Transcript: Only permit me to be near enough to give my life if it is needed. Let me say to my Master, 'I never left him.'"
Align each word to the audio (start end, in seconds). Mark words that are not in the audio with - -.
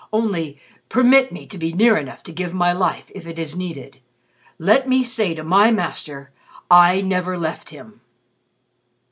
Only 0.11 0.57
permit 0.89 1.31
me 1.31 1.45
to 1.45 1.59
be 1.59 1.73
near 1.73 1.95
enough 1.95 2.23
to 2.23 2.31
give 2.33 2.55
my 2.55 2.73
life 2.73 3.11
if 3.13 3.27
it 3.27 3.37
is 3.37 3.55
needed. 3.55 3.99
Let 4.57 4.89
me 4.89 5.03
say 5.03 5.35
to 5.35 5.43
my 5.43 5.69
Master, 5.69 6.31
'I 6.71 7.01
never 7.01 7.37
left 7.37 7.69
him.'" 7.69 8.01